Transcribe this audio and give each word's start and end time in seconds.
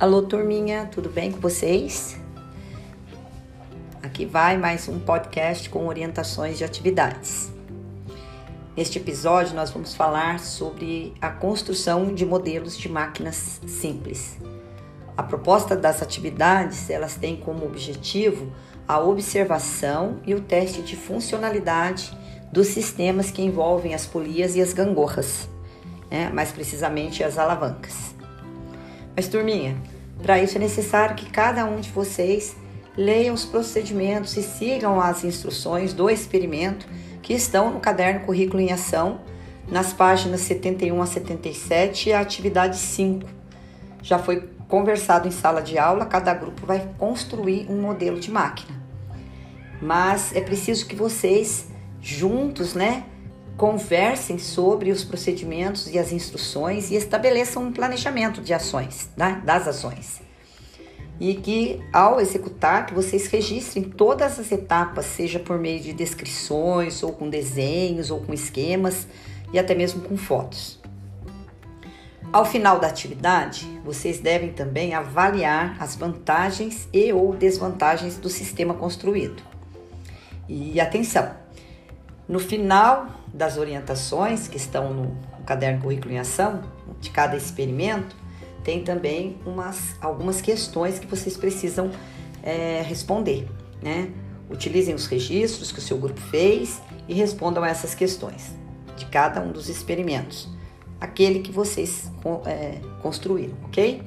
Alô, 0.00 0.22
turminha, 0.22 0.88
tudo 0.90 1.10
bem 1.10 1.30
com 1.30 1.38
vocês? 1.40 2.18
Aqui 4.02 4.24
vai 4.24 4.56
mais 4.56 4.88
um 4.88 4.98
podcast 4.98 5.68
com 5.68 5.86
orientações 5.86 6.56
de 6.56 6.64
atividades. 6.64 7.52
Neste 8.74 8.96
episódio, 8.96 9.54
nós 9.54 9.68
vamos 9.68 9.94
falar 9.94 10.40
sobre 10.40 11.12
a 11.20 11.28
construção 11.28 12.14
de 12.14 12.24
modelos 12.24 12.78
de 12.78 12.88
máquinas 12.88 13.60
simples. 13.66 14.38
A 15.18 15.22
proposta 15.22 15.76
das 15.76 16.00
atividades, 16.00 16.88
elas 16.88 17.16
têm 17.16 17.36
como 17.36 17.66
objetivo 17.66 18.50
a 18.88 18.98
observação 18.98 20.18
e 20.24 20.34
o 20.34 20.40
teste 20.40 20.80
de 20.80 20.96
funcionalidade 20.96 22.10
dos 22.50 22.68
sistemas 22.68 23.30
que 23.30 23.42
envolvem 23.42 23.94
as 23.94 24.06
polias 24.06 24.56
e 24.56 24.62
as 24.62 24.72
gangorras, 24.72 25.46
né? 26.10 26.30
mais 26.32 26.52
precisamente 26.52 27.22
as 27.22 27.36
alavancas. 27.36 28.18
Mas, 29.20 29.28
turminha, 29.28 29.76
para 30.22 30.42
isso 30.42 30.56
é 30.56 30.58
necessário 30.58 31.14
que 31.14 31.28
cada 31.28 31.66
um 31.66 31.78
de 31.78 31.90
vocês 31.90 32.56
leiam 32.96 33.34
os 33.34 33.44
procedimentos 33.44 34.34
e 34.38 34.42
sigam 34.42 34.98
as 34.98 35.24
instruções 35.24 35.92
do 35.92 36.08
experimento 36.08 36.88
que 37.20 37.34
estão 37.34 37.70
no 37.70 37.80
caderno 37.80 38.20
Currículo 38.20 38.62
em 38.62 38.72
Ação, 38.72 39.20
nas 39.68 39.92
páginas 39.92 40.40
71 40.40 41.02
a 41.02 41.04
77 41.04 42.08
e 42.08 42.12
a 42.14 42.20
atividade 42.20 42.78
5. 42.78 43.28
Já 44.02 44.18
foi 44.18 44.48
conversado 44.66 45.28
em 45.28 45.30
sala 45.30 45.60
de 45.60 45.76
aula, 45.76 46.06
cada 46.06 46.32
grupo 46.32 46.64
vai 46.64 46.88
construir 46.96 47.66
um 47.68 47.78
modelo 47.78 48.18
de 48.18 48.30
máquina. 48.30 48.74
Mas 49.82 50.34
é 50.34 50.40
preciso 50.40 50.86
que 50.86 50.96
vocês 50.96 51.66
juntos, 52.00 52.72
né, 52.72 53.04
conversem 53.56 54.38
sobre 54.38 54.90
os 54.90 55.04
procedimentos 55.04 55.92
e 55.92 55.98
as 55.98 56.12
instruções 56.12 56.90
e 56.90 56.94
estabeleçam 56.94 57.64
um 57.64 57.72
planejamento 57.72 58.40
de 58.40 58.54
ações, 58.54 59.10
né, 59.16 59.42
das 59.44 59.68
ações. 59.68 60.22
E 61.20 61.34
que 61.34 61.78
ao 61.92 62.18
executar, 62.18 62.86
que 62.86 62.94
vocês 62.94 63.26
registrem 63.26 63.84
todas 63.84 64.38
as 64.38 64.50
etapas, 64.50 65.04
seja 65.04 65.38
por 65.38 65.58
meio 65.58 65.80
de 65.80 65.92
descrições, 65.92 67.02
ou 67.02 67.12
com 67.12 67.28
desenhos, 67.28 68.10
ou 68.10 68.20
com 68.20 68.32
esquemas, 68.32 69.06
e 69.52 69.58
até 69.58 69.74
mesmo 69.74 70.00
com 70.00 70.16
fotos. 70.16 70.80
Ao 72.32 72.44
final 72.44 72.78
da 72.78 72.86
atividade, 72.86 73.66
vocês 73.84 74.20
devem 74.20 74.52
também 74.52 74.94
avaliar 74.94 75.76
as 75.80 75.96
vantagens 75.96 76.88
e 76.92 77.12
ou 77.12 77.34
desvantagens 77.34 78.16
do 78.16 78.28
sistema 78.28 78.72
construído. 78.72 79.42
E 80.48 80.80
atenção, 80.80 81.28
no 82.30 82.38
final 82.38 83.08
das 83.34 83.58
orientações 83.58 84.46
que 84.46 84.56
estão 84.56 84.94
no, 84.94 85.16
caderno 85.44 85.82
Currículo 85.82 86.14
em 86.14 86.18
Ação, 86.18 86.62
de 87.00 87.10
cada 87.10 87.36
experimento, 87.36 88.14
tem 88.62 88.84
também 88.84 89.36
umas, 89.44 89.96
algumas 90.00 90.40
questões 90.40 91.00
que 91.00 91.08
vocês 91.08 91.36
precisam 91.36 91.90
é, 92.40 92.82
responder, 92.86 93.48
né? 93.82 94.12
Utilizem 94.48 94.94
os 94.94 95.06
registros 95.06 95.72
que 95.72 95.80
o 95.80 95.82
seu 95.82 95.98
grupo 95.98 96.20
fez 96.20 96.80
e 97.08 97.14
respondam 97.14 97.64
essas 97.64 97.96
questões 97.96 98.54
de 98.96 99.06
cada 99.06 99.40
um 99.40 99.50
dos 99.50 99.68
experimentos, 99.68 100.48
aquele 101.00 101.40
que 101.40 101.50
vocês 101.50 102.12
é, 102.46 102.78
construíram, 103.02 103.56
ok? 103.64 104.02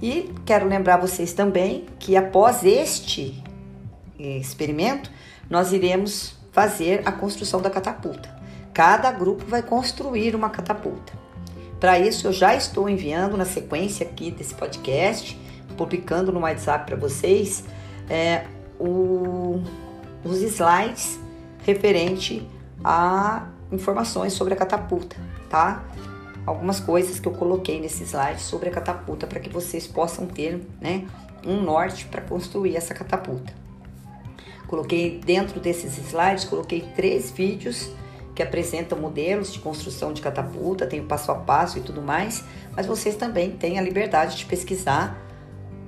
E 0.00 0.32
quero 0.46 0.68
lembrar 0.68 0.98
vocês 0.98 1.32
também 1.32 1.86
que 1.98 2.16
após 2.16 2.62
este 2.62 3.42
é, 4.20 4.36
experimento, 4.36 5.10
nós 5.50 5.72
iremos 5.72 6.40
fazer 6.52 7.02
a 7.04 7.10
construção 7.10 7.60
da 7.60 7.70
catapulta. 7.70 8.28
Cada 8.72 9.10
grupo 9.10 9.44
vai 9.46 9.62
construir 9.62 10.36
uma 10.36 10.50
catapulta. 10.50 11.12
Para 11.80 11.98
isso, 11.98 12.28
eu 12.28 12.32
já 12.32 12.54
estou 12.54 12.88
enviando 12.88 13.36
na 13.36 13.44
sequência 13.44 14.06
aqui 14.06 14.30
desse 14.30 14.54
podcast, 14.54 15.36
publicando 15.76 16.30
no 16.30 16.40
WhatsApp 16.40 16.86
para 16.86 16.96
vocês, 16.96 17.64
é, 18.08 18.44
o, 18.78 19.62
os 20.22 20.40
slides 20.42 21.18
referente 21.64 22.46
a 22.84 23.48
informações 23.72 24.32
sobre 24.32 24.54
a 24.54 24.56
catapulta, 24.56 25.16
tá? 25.48 25.84
Algumas 26.44 26.78
coisas 26.78 27.18
que 27.18 27.26
eu 27.26 27.32
coloquei 27.32 27.80
nesse 27.80 28.04
slide 28.04 28.40
sobre 28.40 28.68
a 28.68 28.72
catapulta 28.72 29.26
para 29.26 29.40
que 29.40 29.48
vocês 29.48 29.86
possam 29.86 30.26
ter, 30.26 30.60
né, 30.80 31.06
um 31.46 31.62
norte 31.62 32.04
para 32.06 32.20
construir 32.20 32.76
essa 32.76 32.92
catapulta. 32.94 33.52
Coloquei 34.72 35.20
dentro 35.22 35.60
desses 35.60 35.98
slides, 35.98 36.44
coloquei 36.44 36.80
três 36.96 37.30
vídeos 37.30 37.90
que 38.34 38.42
apresentam 38.42 38.98
modelos 38.98 39.52
de 39.52 39.58
construção 39.58 40.14
de 40.14 40.22
catapulta, 40.22 40.86
tem 40.86 41.00
o 41.00 41.04
passo 41.04 41.30
a 41.30 41.34
passo 41.34 41.76
e 41.76 41.82
tudo 41.82 42.00
mais, 42.00 42.42
mas 42.74 42.86
vocês 42.86 43.14
também 43.14 43.50
têm 43.50 43.78
a 43.78 43.82
liberdade 43.82 44.34
de 44.34 44.46
pesquisar 44.46 45.22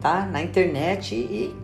tá, 0.02 0.26
na 0.26 0.42
internet 0.42 1.14
e 1.14 1.56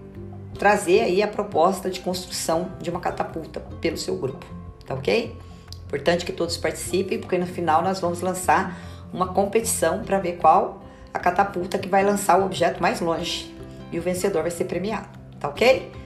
trazer 0.58 1.00
aí 1.02 1.22
a 1.22 1.28
proposta 1.28 1.90
de 1.90 2.00
construção 2.00 2.72
de 2.80 2.88
uma 2.88 3.00
catapulta 3.00 3.60
pelo 3.82 3.98
seu 3.98 4.16
grupo, 4.16 4.46
tá 4.86 4.94
ok? 4.94 5.36
Importante 5.84 6.24
que 6.24 6.32
todos 6.32 6.56
participem, 6.56 7.18
porque 7.18 7.36
no 7.36 7.46
final 7.46 7.82
nós 7.82 8.00
vamos 8.00 8.22
lançar 8.22 8.80
uma 9.12 9.34
competição 9.34 10.04
para 10.04 10.18
ver 10.18 10.38
qual 10.38 10.82
a 11.12 11.18
catapulta 11.18 11.78
que 11.78 11.86
vai 11.86 12.02
lançar 12.02 12.40
o 12.40 12.46
objeto 12.46 12.80
mais 12.80 12.98
longe 12.98 13.54
e 13.92 13.98
o 13.98 14.02
vencedor 14.02 14.40
vai 14.40 14.50
ser 14.50 14.64
premiado, 14.64 15.10
tá 15.38 15.50
ok? 15.50 16.00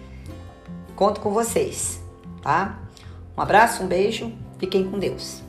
Conto 0.97 1.21
com 1.21 1.31
vocês, 1.31 2.03
tá? 2.43 2.81
Um 3.37 3.43
abraço, 3.43 3.83
um 3.83 3.87
beijo, 3.87 4.33
fiquem 4.59 4.91
com 4.91 4.99
Deus. 4.99 5.44